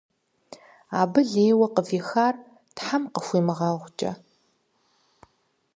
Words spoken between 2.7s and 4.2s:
Тхьэм къыхуимыгъэгъукӀэ.